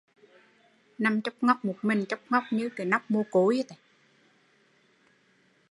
Nằm 0.97 1.21
chóc 1.21 1.33
ngóc 1.41 1.65
một 1.65 1.75
mình, 1.81 2.05
chóc 2.05 2.19
ngóc 2.29 2.43
như 2.51 2.69
nóc 2.85 3.01
mồ 3.11 3.23
côi 3.31 3.63